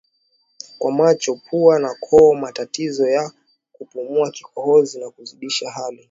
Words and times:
kwa 0.79 0.91
macho 0.91 1.35
pua 1.35 1.79
na 1.79 1.95
koo 1.99 2.35
matatizo 2.35 3.09
ya 3.09 3.31
kupumua 3.71 4.31
kikohozi 4.31 4.99
na 4.99 5.09
kuzidisha 5.09 5.71
hali 5.71 5.99